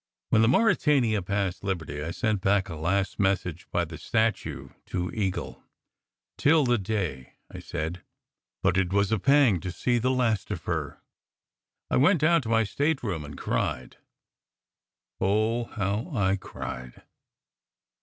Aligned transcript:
When 0.31 0.41
the 0.41 0.47
Mauretania 0.47 1.21
passed 1.21 1.63
"Liberty" 1.63 2.03
I 2.03 2.09
sent 2.09 2.41
back 2.41 2.69
a 2.69 2.75
last 2.75 3.19
message 3.19 3.67
by 3.69 3.85
the 3.85 3.99
statue 3.99 4.69
to 4.87 5.11
Eagle. 5.11 5.61
"Till 6.39 6.65
the 6.65 6.79
day!" 6.79 7.33
I 7.51 7.59
said. 7.59 8.01
But 8.63 8.77
it 8.77 8.91
was 8.91 9.11
a 9.11 9.19
pang 9.19 9.59
to 9.59 9.71
see 9.71 9.99
the 9.99 10.09
last 10.09 10.49
of 10.49 10.63
her. 10.63 11.03
I 11.91 11.97
went 11.97 12.21
down 12.21 12.41
to 12.41 12.49
my 12.49 12.63
stateroom 12.63 13.23
and 13.23 13.37
cried 13.37 13.97
oh! 15.19 15.65
how 15.65 16.09
I 16.11 16.35
cried 16.35 17.03